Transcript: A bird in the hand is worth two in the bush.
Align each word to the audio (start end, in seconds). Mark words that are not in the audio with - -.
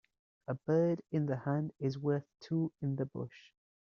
A 0.47 0.55
bird 0.55 1.03
in 1.11 1.27
the 1.27 1.35
hand 1.35 1.73
is 1.77 1.99
worth 1.99 2.25
two 2.39 2.73
in 2.81 2.95
the 2.95 3.05
bush. 3.05 3.51